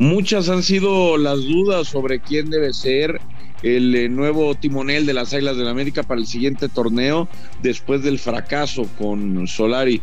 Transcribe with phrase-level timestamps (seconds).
[0.00, 3.20] Muchas han sido las dudas sobre quién debe ser
[3.62, 7.28] el eh, nuevo timonel de las Águilas del América para el siguiente torneo
[7.62, 10.00] después del fracaso con Solari.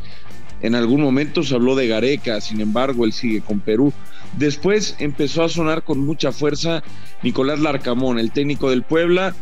[0.61, 3.91] En algún momento se habló de Gareca, sin embargo, él sigue con Perú.
[4.37, 6.83] Después empezó a sonar con mucha fuerza
[7.23, 9.33] Nicolás Larcamón, el técnico del Puebla,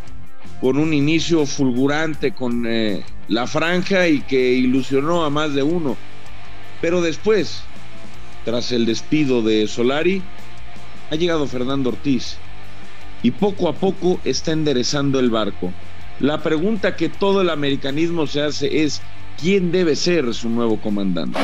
[0.61, 5.97] con un inicio fulgurante con eh, la franja y que ilusionó a más de uno.
[6.79, 7.61] Pero después,
[8.45, 10.21] tras el despido de Solari,
[11.09, 12.37] ha llegado Fernando Ortiz
[13.23, 15.71] y poco a poco está enderezando el barco.
[16.19, 19.01] La pregunta que todo el americanismo se hace es,
[19.41, 21.39] ¿quién debe ser su nuevo comandante?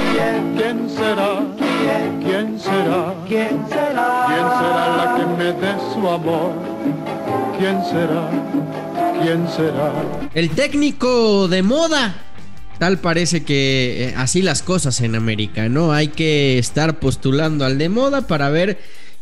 [0.56, 1.40] ¿Quién será?
[2.24, 3.16] ¿Quién será?
[3.28, 4.26] ¿Quién será?
[4.28, 6.54] ¿Quién será la que me dé su amor?
[7.58, 8.30] ¿Quién será?
[9.22, 9.94] ¿Quién será?
[10.34, 12.16] El técnico de moda.
[12.78, 15.92] Tal parece que eh, así las cosas en América, ¿no?
[15.94, 18.80] Hay que estar postulando al de moda para ver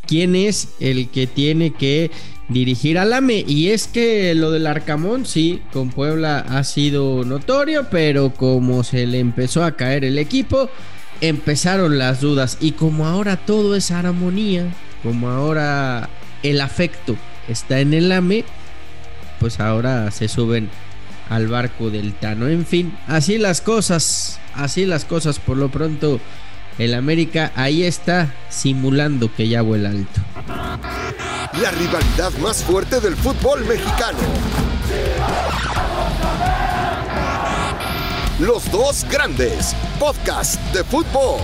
[0.09, 2.09] quién es el que tiene que
[2.47, 3.45] dirigir al AME.
[3.47, 9.05] Y es que lo del Arcamón, sí, con Puebla ha sido notorio, pero como se
[9.05, 10.67] le empezó a caer el equipo,
[11.21, 12.57] empezaron las dudas.
[12.59, 16.09] Y como ahora todo es armonía, como ahora
[16.41, 17.15] el afecto
[17.47, 18.45] está en el AME,
[19.39, 20.69] pues ahora se suben
[21.29, 22.47] al barco del Tano.
[22.47, 26.19] En fin, así las cosas, así las cosas por lo pronto
[26.79, 30.21] el América ahí está simulando que ya vuela alto.
[31.61, 34.17] La rivalidad más fuerte del fútbol mexicano.
[38.39, 41.41] Los dos grandes, podcast de fútbol.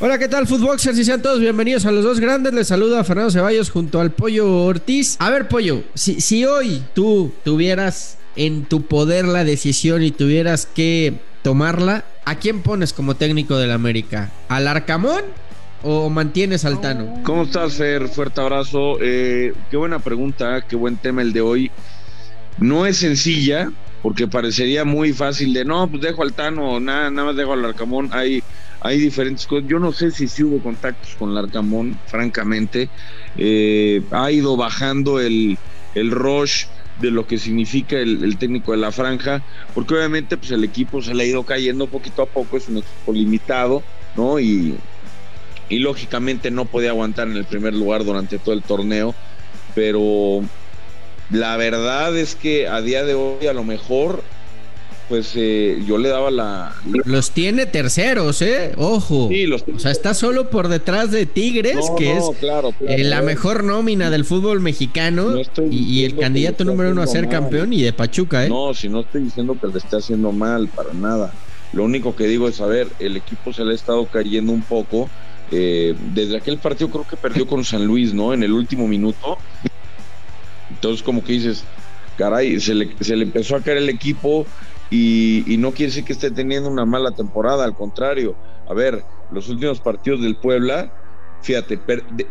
[0.00, 0.98] Hola, ¿qué tal, Footboxers?
[0.98, 2.52] Y sean todos bienvenidos a los dos grandes.
[2.52, 5.16] Les saluda Fernando Ceballos junto al Pollo Ortiz.
[5.18, 10.66] A ver, Pollo, si, si hoy tú tuvieras en tu poder la decisión y tuvieras
[10.66, 14.30] que tomarla, ¿a quién pones como técnico del América?
[14.48, 15.22] ¿Al Arcamón
[15.82, 17.22] o mantienes al Tano?
[17.24, 18.06] ¿Cómo estás, Fer?
[18.08, 18.98] Fuerte abrazo.
[19.00, 21.70] Eh, qué buena pregunta, qué buen tema el de hoy.
[22.58, 23.70] No es sencilla,
[24.02, 27.64] porque parecería muy fácil de no, pues dejo al Tano, nada, nada más dejo al
[27.64, 28.10] Arcamón.
[28.12, 28.42] Hay,
[28.82, 29.66] hay diferentes cosas.
[29.66, 32.90] Yo no sé si sí hubo contactos con el Arcamón, francamente.
[33.38, 35.56] Eh, ha ido bajando el,
[35.94, 36.66] el rush
[37.00, 39.42] de lo que significa el, técnico de la franja,
[39.74, 42.78] porque obviamente pues el equipo se le ha ido cayendo poquito a poco, es un
[42.78, 43.82] equipo limitado,
[44.16, 44.40] ¿no?
[44.40, 44.76] Y,
[45.68, 49.14] y lógicamente no podía aguantar en el primer lugar durante todo el torneo,
[49.74, 50.42] pero
[51.30, 54.22] la verdad es que a día de hoy a lo mejor
[55.08, 56.74] pues eh, yo le daba la...
[57.04, 58.72] Los tiene terceros, ¿eh?
[58.76, 59.28] Ojo.
[59.30, 59.64] Sí, los...
[59.74, 62.24] O sea, está solo por detrás de Tigres, que es
[62.86, 65.36] eh, la mejor nómina del fútbol mexicano
[65.70, 68.48] y, el candidato número uno a ser campeón y de Pachuca, ¿eh?
[68.48, 71.32] No, si no estoy diciendo que le esté haciendo mal, para nada.
[71.72, 74.62] Lo único que digo es, a ver, el equipo se le ha estado cayendo un
[74.62, 75.08] poco.
[75.50, 78.34] Eh, desde aquel partido creo que perdió con San Luis, ¿no?
[78.34, 79.38] En el último minuto.
[80.70, 81.64] Entonces como que dices,
[82.16, 84.46] caray, se le, se le empezó a caer el equipo
[84.90, 88.36] y, no quiere decir que esté teniendo una mala temporada, al contrario.
[88.66, 90.92] A ver, los últimos partidos del Puebla,
[91.42, 91.78] fíjate,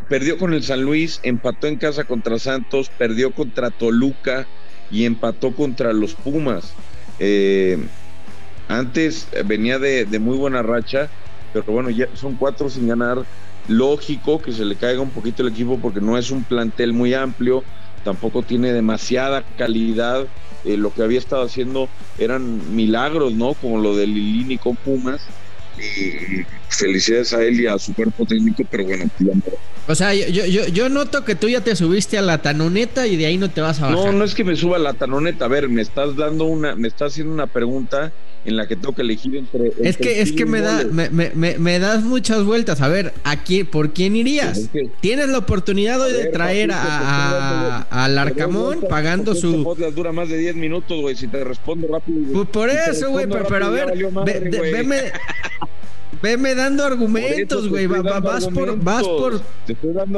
[0.09, 4.47] perdió con el San Luis, empató en casa contra Santos, perdió contra Toluca
[4.89, 6.73] y empató contra los Pumas.
[7.19, 7.77] Eh,
[8.67, 11.09] antes venía de, de, muy buena racha,
[11.53, 13.23] pero bueno, ya son cuatro sin ganar.
[13.67, 17.13] Lógico que se le caiga un poquito el equipo porque no es un plantel muy
[17.13, 17.63] amplio,
[18.03, 20.27] tampoco tiene demasiada calidad
[20.65, 21.87] eh, lo que había estado haciendo
[22.17, 23.53] eran milagros, ¿no?
[23.53, 25.21] Como lo de Lilini con Pumas.
[25.77, 29.05] Y felicidades a él y a su cuerpo técnico, pero bueno,
[29.87, 33.15] o sea, yo, yo, yo noto que tú ya te subiste a la tanoneta y
[33.15, 34.05] de ahí no te vas a bajar.
[34.05, 35.45] No, no es que me suba a la tanoneta.
[35.45, 38.11] A ver, me estás dando una, me estás haciendo una pregunta
[38.47, 39.73] en la que tengo que elegir entre.
[39.81, 42.81] es que, es que me, da, me, me, me, das muchas vueltas.
[42.81, 44.69] A ver, aquí, ¿por quién irías?
[45.01, 49.63] Tienes la oportunidad hoy de traer a, al Arcamón pagando su.
[49.93, 51.15] dura más de 10 minutos, güey.
[51.15, 52.33] Si te respondo rápido.
[52.33, 54.97] Pues por eso, güey, pero, pero, a ver, veme.
[56.21, 57.87] Veme dando argumentos, güey.
[57.87, 58.77] vas por.
[58.81, 59.41] Vas por.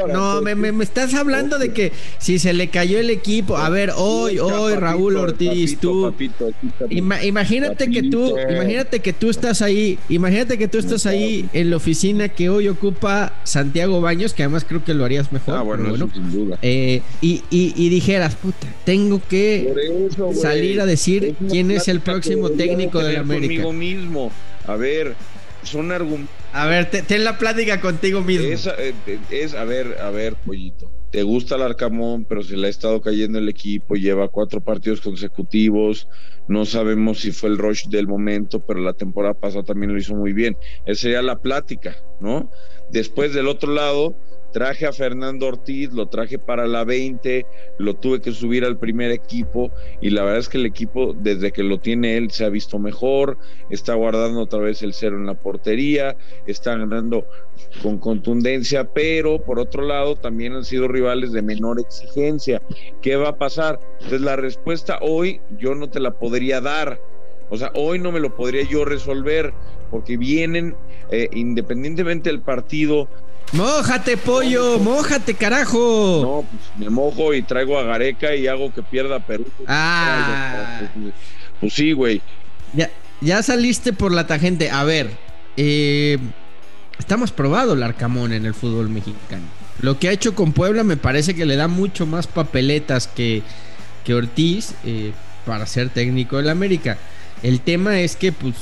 [0.07, 3.57] no, me, me, estás hablando de que si se le cayó el equipo.
[3.57, 6.13] A ver, hoy, hoy, Raúl Ortiz, tú.
[6.89, 9.97] imagínate que tú, imagínate que tú estás ahí.
[10.09, 14.65] Imagínate que tú estás ahí en la oficina que hoy ocupa Santiago Baños, que además
[14.67, 15.55] creo que lo harías mejor.
[15.55, 16.57] Ah, bueno, sin duda.
[16.61, 19.73] Eh, y, y, dijeras, puta, tengo que
[20.33, 23.71] salir a decir quién es el próximo técnico de la América.
[23.71, 24.31] mismo.
[24.67, 25.15] A ver,
[25.63, 26.35] son argumentos.
[26.53, 28.47] A ver, ten la plática contigo mismo.
[28.47, 28.93] Eh,
[29.29, 30.91] es, a ver, a ver, pollito.
[31.11, 35.01] Te gusta el Arcamón, pero se le ha estado cayendo el equipo, lleva cuatro partidos
[35.01, 36.07] consecutivos.
[36.47, 40.15] No sabemos si fue el rush del momento, pero la temporada pasada también lo hizo
[40.15, 40.55] muy bien.
[40.85, 42.51] Esa sería la plática, ¿no?
[42.91, 44.15] Después del otro lado,
[44.51, 47.45] traje a Fernando Ortiz, lo traje para la 20,
[47.77, 51.51] lo tuve que subir al primer equipo y la verdad es que el equipo desde
[51.51, 53.37] que lo tiene él se ha visto mejor,
[53.69, 56.15] está guardando otra vez el cero en la portería,
[56.45, 57.25] está ganando
[57.83, 62.61] con contundencia, pero por otro lado también han sido rivales de menor exigencia.
[63.01, 63.79] ¿Qué va a pasar?
[63.93, 66.99] Entonces la respuesta hoy yo no te la podría dar.
[67.49, 69.53] O sea, hoy no me lo podría yo resolver
[69.89, 70.75] porque vienen,
[71.11, 73.09] eh, independientemente del partido,
[73.51, 76.19] Mójate, pollo, mójate, carajo.
[76.21, 79.45] No, pues me mojo y traigo a Gareca y hago que pierda Perú.
[79.67, 80.81] Ah.
[80.93, 81.13] Pues,
[81.59, 82.21] pues sí, güey.
[82.73, 82.89] Ya,
[83.21, 84.69] ya saliste por la tangente.
[84.69, 85.09] A ver,
[85.57, 86.19] eh,
[86.99, 89.45] estamos probado el Arcamón en el fútbol mexicano.
[89.81, 93.41] Lo que ha hecho con Puebla me parece que le da mucho más papeletas que,
[94.03, 95.13] que Ortiz eh,
[95.45, 96.97] para ser técnico del América.
[97.41, 98.55] El tema es que, pues,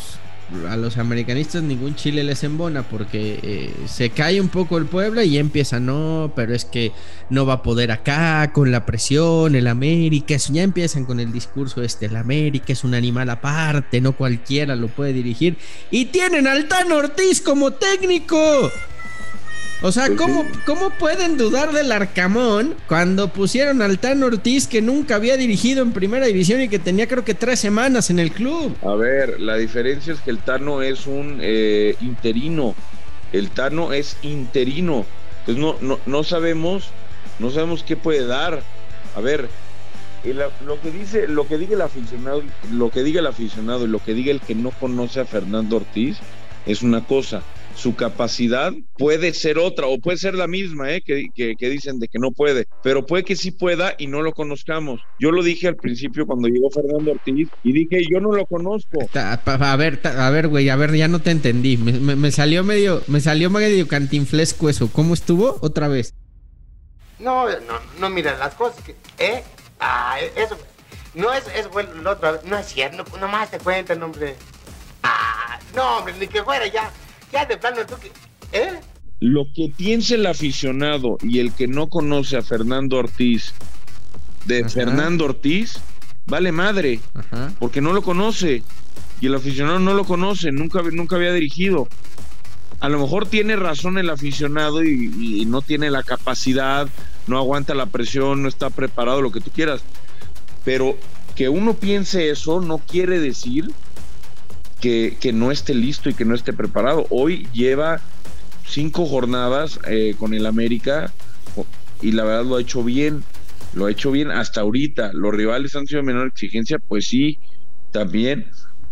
[0.70, 5.24] a los americanistas ningún chile les embona porque eh, se cae un poco el Puebla
[5.24, 6.92] y empieza, no, pero es que
[7.30, 11.32] no va a poder acá con la presión, el América, eso, ya empiezan con el
[11.32, 15.58] discurso este, el América es un animal aparte, no cualquiera lo puede dirigir
[15.92, 18.72] y tienen al Tan Ortiz como técnico.
[19.84, 20.60] O sea, Pues ¿cómo, sí.
[20.66, 25.92] ¿cómo pueden dudar del Arcamón cuando pusieron al Tan Ortiz que nunca había dirigido en
[25.92, 28.76] primera división y que tenía creo que tres semanas en el club?
[28.84, 32.74] A ver, la diferencia es que el Tano es un eh, interino.
[33.32, 35.06] El Tano es interino.
[35.46, 36.86] Entonces no, no, no sabemos,
[37.38, 38.64] no sabemos qué puede dar.
[39.16, 39.48] A ver,
[40.24, 42.42] el- lo que dice, lo que diga el aficionado,
[42.72, 45.76] lo que diga el aficionado y lo que diga el que no conoce a Fernando
[45.78, 46.18] Ortiz
[46.66, 47.44] es una cosa.
[47.78, 51.02] Su capacidad puede ser otra o puede ser la misma, ¿eh?
[51.06, 54.24] que, que- que dicen de que no puede, pero puede que sí pueda y no
[54.24, 55.00] lo conozcamos.
[55.20, 59.08] Yo lo dije al principio cuando llegó Fernando Ortiz y dije, yo no lo conozco.
[59.14, 61.78] Ta- pa- A ver, ta- a ver, güey, a ver, ya no te entendí.
[61.78, 64.90] Me, me- me salió medio, me salió medio cantinflesco eso.
[64.92, 65.58] ¿Cómo estuvo?
[65.62, 66.16] Otra vez.
[67.20, 69.44] No, no, no mira las cosas que, ¿eh?
[69.80, 70.58] Ah, eso,
[71.14, 74.36] no es, es bueno, lo otro, no es cierto, no, nomás te cuentan, hombre.
[75.04, 76.92] Ah, no, hombre, ni que fuera ya,
[77.32, 78.12] ya de plano tú que,
[78.58, 78.80] ¿eh?
[79.20, 83.54] Lo que piensa el aficionado y el que no conoce a Fernando Ortiz,
[84.46, 84.70] de Ajá.
[84.70, 85.80] Fernando Ortiz,
[86.26, 87.52] vale madre, Ajá.
[87.60, 88.64] porque no lo conoce.
[89.20, 91.88] Y el aficionado no lo conoce, nunca, nunca había dirigido.
[92.80, 96.88] A lo mejor tiene razón el aficionado y, y no tiene la capacidad,
[97.26, 99.82] no aguanta la presión, no está preparado, lo que tú quieras.
[100.64, 100.96] Pero
[101.36, 103.72] que uno piense eso no quiere decir
[104.80, 107.08] que, no esté listo y que no esté preparado.
[107.10, 108.02] Hoy lleva
[108.66, 111.12] cinco jornadas eh, con el América
[112.02, 113.24] y la verdad lo ha hecho bien,
[113.74, 115.12] lo ha hecho bien hasta ahorita.
[115.14, 117.40] Los rivales han sido de menor exigencia, pues sí,
[117.92, 118.48] también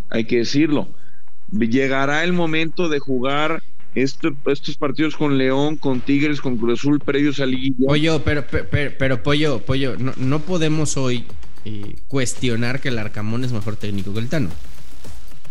[0.10, 0.90] hay que decirlo.
[1.52, 3.62] Llegará el momento de jugar
[3.94, 7.88] estos partidos con León, con Tigres, con Cruz Azul previos a Liguilla.
[7.88, 11.26] Pollo, pero, pero, pero, pero, pollo, pollo, no, no podemos hoy
[11.64, 14.50] eh, cuestionar que el Arcamón es mejor técnico que el Tano.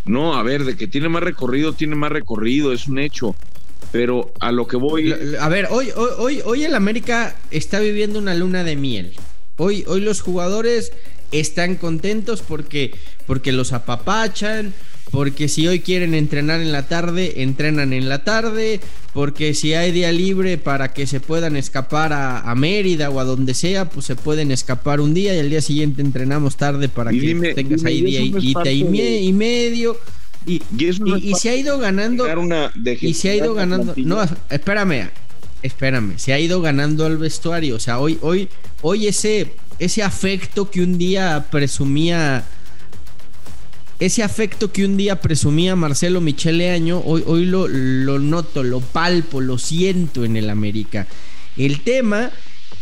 [0.05, 3.35] No, a ver, de que tiene más recorrido, tiene más recorrido, es un hecho.
[3.93, 8.19] Pero a lo que voy, A ver, hoy, hoy, hoy, hoy el América está viviendo
[8.19, 9.15] una luna de miel.
[9.57, 10.93] Hoy, hoy los jugadores
[11.31, 12.95] están contentos porque,
[13.27, 14.75] porque los apapachan,
[15.15, 18.81] porque si hoy quieren entrenar en la tarde, entrenan en la tarde,
[19.15, 23.25] porque si hay día libre para que se puedan escapar a, a Mérida o a
[23.25, 27.13] donde sea, pues se pueden escapar un día y al día siguiente entrenamos tarde para
[27.13, 28.25] Y que dime- tengas dime, ahí ¿y día y,
[28.81, 29.97] y, me- de- y medio.
[30.47, 30.61] Y,
[31.01, 32.25] no y- se ha ido ganando.
[32.39, 33.95] una- Y se ha ido ganando.
[33.97, 34.19] No,
[34.51, 35.09] espérame.
[35.63, 36.19] Espérame.
[36.19, 37.77] Se ha ido ganando al vestuario.
[37.77, 38.49] O sea, hoy, hoy,
[38.83, 42.45] hoy ese, ese afecto que un día presumía.
[44.05, 48.81] Ese afecto que un día presumía Marcelo Michele Año, hoy, hoy lo, lo noto, lo
[48.81, 51.07] palpo, lo siento en el América.
[51.57, 52.31] El tema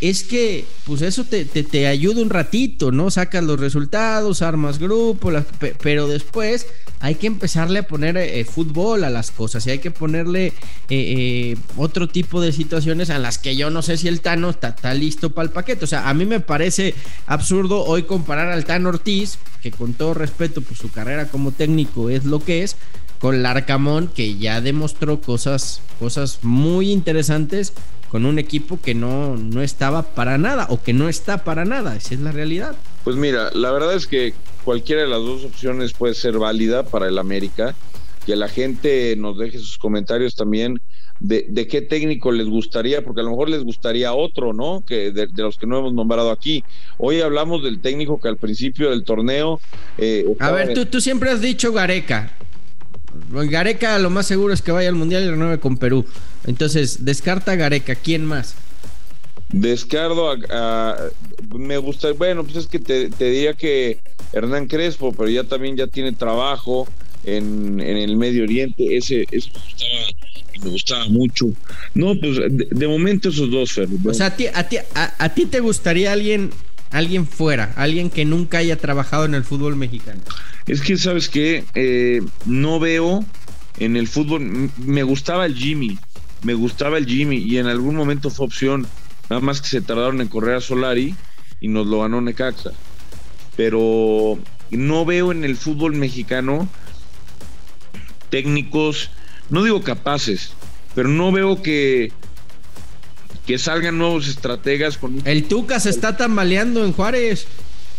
[0.01, 3.09] es que, pues eso te, te, te ayuda un ratito, ¿no?
[3.11, 5.31] Sacas los resultados, armas grupo,
[5.81, 6.67] pero después
[6.99, 10.53] hay que empezarle a poner eh, fútbol a las cosas y hay que ponerle eh,
[10.89, 14.69] eh, otro tipo de situaciones a las que yo no sé si el Tano está,
[14.69, 15.83] está listo para el paquete.
[15.83, 16.95] O sea, a mí me parece
[17.25, 22.09] absurdo hoy comparar al Tano Ortiz, que con todo respeto, pues su carrera como técnico
[22.09, 22.77] es lo que es,
[23.19, 27.73] con Larcamón, que ya demostró cosas, cosas muy interesantes
[28.13, 31.95] con un equipo que no, no estaba para nada o que no está para nada.
[31.95, 32.75] Esa es la realidad.
[33.03, 37.07] Pues mira, la verdad es que cualquiera de las dos opciones puede ser válida para
[37.07, 37.73] el América.
[38.27, 40.79] Que la gente nos deje sus comentarios también
[41.19, 44.83] de, de qué técnico les gustaría, porque a lo mejor les gustaría otro, ¿no?
[44.85, 46.63] Que de, de los que no hemos nombrado aquí.
[46.99, 49.59] Hoy hablamos del técnico que al principio del torneo.
[49.97, 52.31] eh, A ver, tú, tú siempre has dicho Gareca.
[53.29, 56.05] Gareca lo más seguro es que vaya al Mundial y renueve con Perú.
[56.45, 57.95] Entonces, descarta Gareca.
[57.95, 58.55] ¿Quién más?
[59.53, 60.97] Descardo a,
[61.55, 63.99] me gusta, bueno, pues es que te, diría que
[64.31, 66.87] Hernán Crespo, pero ya también ya tiene trabajo
[67.23, 69.51] en, el Medio Oriente, ese, ese
[70.63, 71.51] me, gustaba, mucho.
[71.93, 73.87] No, pues de, momento esos dos, Fer.
[74.05, 76.49] O sea, a ti, a, ti, a, ti te gustaría alguien,
[76.93, 80.21] alguien fuera, alguien que nunca haya trabajado en el fútbol mexicano.
[80.65, 81.65] Es que, ¿sabes qué?
[81.75, 83.25] Eh, no veo
[83.79, 85.99] en el fútbol, me gustaba el Jimmy,
[86.43, 88.87] me gustaba el Jimmy y en algún momento fue opción
[89.29, 91.15] Nada más que se tardaron en correr a Solari
[91.61, 92.71] y nos lo ganó Necaxa.
[93.55, 94.37] Pero
[94.71, 96.67] no veo en el fútbol mexicano
[98.29, 99.11] técnicos,
[99.49, 100.53] no digo capaces,
[100.95, 102.11] pero no veo que,
[103.45, 107.47] que salgan nuevos estrategas con El Tuca se está tambaleando en Juárez.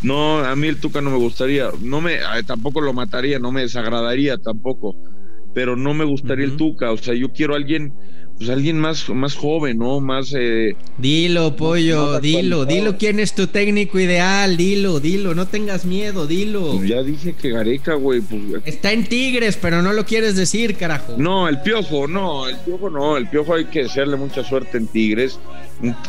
[0.02, 3.62] No, a mí el Tuca no me gustaría, no me tampoco lo mataría, no me
[3.62, 4.94] desagradaría tampoco,
[5.54, 7.94] pero no me gustaría el Tuca, o sea, yo quiero a alguien
[8.36, 10.00] pues alguien más, más joven, ¿no?
[10.00, 10.34] Más...
[10.36, 16.26] Eh, dilo, pollo, dilo, dilo quién es tu técnico ideal, dilo, dilo, no tengas miedo,
[16.26, 16.72] dilo.
[16.76, 18.42] Pues ya dije que Gareca, güey, pues...
[18.64, 21.14] Está en Tigres, pero no lo quieres decir, carajo.
[21.16, 24.88] No, el Piojo, no, el Piojo no, el Piojo hay que desearle mucha suerte en
[24.88, 25.38] Tigres,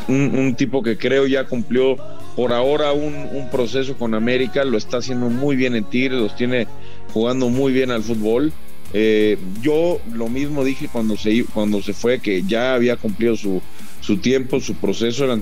[0.08, 1.98] un, tipo que creo ya cumplió
[2.36, 6.36] por ahora un, un proceso con América, lo está haciendo muy bien en Tigres, los
[6.36, 6.68] tiene
[7.14, 8.52] jugando muy bien al fútbol
[8.98, 13.62] eh, yo lo mismo dije cuando se, cuando se fue, que ya había cumplido su,
[14.00, 15.38] su tiempo, su proceso, era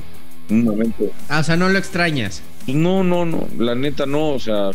[0.49, 1.11] un momento.
[1.29, 2.41] Ah, o sea, no lo extrañas.
[2.65, 4.71] Pues no, no, no, la neta no, o sea,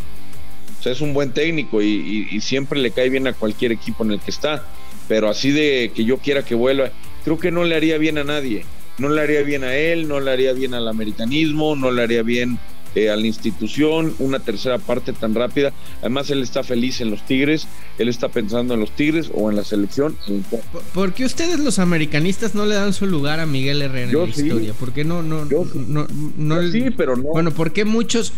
[0.84, 4.30] es un buen técnico y, siempre le cae bien a cualquier equipo en el que
[4.30, 4.64] está,
[5.08, 6.92] pero así de que yo quiera que vuelva,
[7.24, 8.64] creo que no le haría bien a nadie,
[8.98, 12.22] no le haría bien a él, no le haría bien al americanismo, no le haría
[12.22, 12.60] bien
[12.98, 15.72] eh, a la institución, una tercera parte tan rápida.
[16.00, 19.56] Además, él está feliz en los Tigres, él está pensando en los Tigres o en
[19.56, 20.16] la selección.
[20.94, 24.28] ¿Por qué ustedes los americanistas no le dan su lugar a Miguel Herrera en la
[24.28, 24.72] historia?
[24.74, 25.22] ¿Por qué no?
[25.22, 27.24] no, no, sí, pero no.
[27.24, 28.32] Bueno, ¿por qué muchos...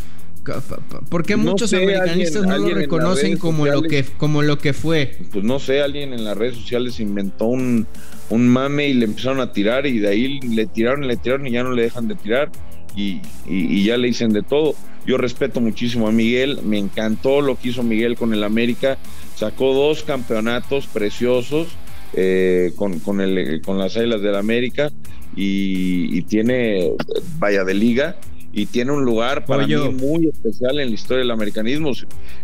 [1.11, 5.19] ¿Por qué muchos americanistas no lo reconocen como lo que como lo que fue?
[5.31, 7.87] Pues no sé, alguien en las redes sociales inventó un,
[8.31, 11.47] un mame y le empezaron a tirar y de ahí le tiraron y le tiraron
[11.47, 12.51] y ya no le dejan de tirar
[12.97, 14.75] y, ya le dicen de todo.
[15.07, 18.99] Yo respeto muchísimo a Miguel, me encantó lo que hizo Miguel con el América,
[19.35, 21.69] sacó dos campeonatos preciosos
[22.13, 24.91] eh, con, con, el, con las Islas del América
[25.35, 26.93] y, tiene,
[27.39, 28.17] vaya de liga,
[28.53, 31.93] y tiene un lugar para mí muy especial en la historia del americanismo.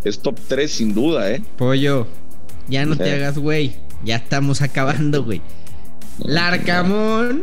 [0.04, 1.42] Es top 3 sin duda, ¿eh?
[1.58, 2.06] Pollo,
[2.68, 3.74] ya no te hagas, güey.
[4.04, 5.40] Ya estamos acabando, güey.
[6.18, 7.42] ¿Larcamón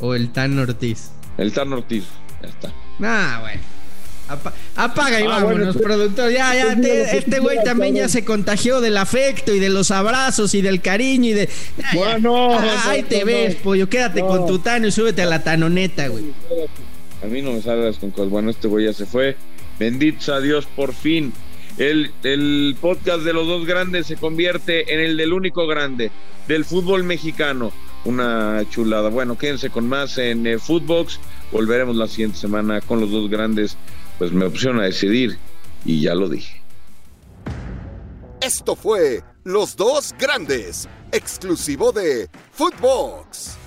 [0.00, 1.10] o el Tan Ortiz?
[1.38, 2.04] El Tan Ortiz,
[2.42, 2.72] ya está.
[3.02, 3.60] Ah, bueno.
[4.76, 6.30] apaga y ah, vámonos, productor.
[6.30, 6.72] Ya, ya,
[7.12, 11.30] este güey también ya se contagió del afecto y de los abrazos y del cariño
[11.30, 11.48] y de.
[11.94, 13.88] bueno, ahí te ves, pollo.
[13.88, 16.24] Quédate con tu tano y súbete a la tanoneta, güey.
[17.22, 18.30] A mí no me salgas con cosas.
[18.30, 19.36] Bueno, este güey ya se fue.
[19.78, 21.32] Bendito a Dios, por fin.
[21.76, 26.12] El, el podcast de los dos grandes se convierte en el del único grande,
[26.46, 27.72] del fútbol mexicano
[28.04, 29.08] una chulada.
[29.08, 31.18] Bueno, quédense con más en eh, Footbox.
[31.52, 33.76] Volveremos la siguiente semana con los dos grandes.
[34.18, 35.38] Pues me opción a decidir
[35.84, 36.62] y ya lo dije.
[38.40, 43.63] Esto fue Los Dos Grandes, exclusivo de Footbox.